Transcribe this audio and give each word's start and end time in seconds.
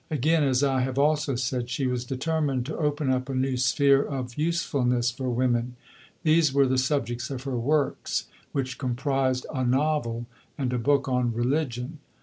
Again, 0.09 0.41
as 0.43 0.63
I 0.63 0.81
have 0.81 0.97
also 0.97 1.35
said, 1.35 1.69
she 1.69 1.85
was 1.85 2.05
determined 2.05 2.65
to 2.65 2.75
open 2.79 3.11
up 3.11 3.29
a 3.29 3.35
new 3.35 3.55
sphere 3.55 4.01
of 4.01 4.35
usefulness 4.35 5.11
for 5.11 5.29
women. 5.29 5.75
These 6.23 6.51
were 6.51 6.65
the 6.65 6.79
subjects 6.79 7.29
of 7.29 7.43
her 7.43 7.55
"Works," 7.59 8.25
which 8.51 8.79
comprised 8.79 9.45
"a 9.53 9.63
Novel" 9.63 10.25
and 10.57 10.73
a 10.73 10.79
book 10.79 11.07
on 11.07 11.35
"Religion." 11.35 11.99